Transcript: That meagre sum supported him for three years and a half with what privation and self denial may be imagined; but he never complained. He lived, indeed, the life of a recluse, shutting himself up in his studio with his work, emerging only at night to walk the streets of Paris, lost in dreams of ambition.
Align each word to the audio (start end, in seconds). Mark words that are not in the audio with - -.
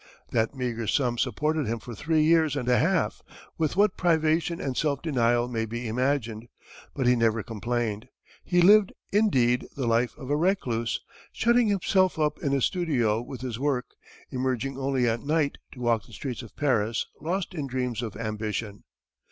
That 0.31 0.55
meagre 0.55 0.87
sum 0.87 1.19
supported 1.19 1.67
him 1.67 1.77
for 1.77 1.93
three 1.93 2.23
years 2.23 2.55
and 2.55 2.67
a 2.67 2.79
half 2.79 3.21
with 3.59 3.75
what 3.77 3.97
privation 3.97 4.59
and 4.59 4.75
self 4.75 4.99
denial 5.03 5.47
may 5.47 5.67
be 5.67 5.87
imagined; 5.87 6.47
but 6.95 7.05
he 7.05 7.15
never 7.15 7.43
complained. 7.43 8.07
He 8.43 8.61
lived, 8.63 8.93
indeed, 9.11 9.67
the 9.75 9.85
life 9.85 10.17
of 10.17 10.31
a 10.31 10.35
recluse, 10.35 11.01
shutting 11.31 11.67
himself 11.67 12.17
up 12.17 12.39
in 12.39 12.51
his 12.51 12.65
studio 12.65 13.21
with 13.21 13.41
his 13.41 13.59
work, 13.59 13.91
emerging 14.31 14.75
only 14.75 15.07
at 15.07 15.21
night 15.21 15.59
to 15.73 15.81
walk 15.81 16.07
the 16.07 16.13
streets 16.13 16.41
of 16.41 16.55
Paris, 16.55 17.05
lost 17.21 17.53
in 17.53 17.67
dreams 17.67 18.01
of 18.01 18.15
ambition. 18.15 18.85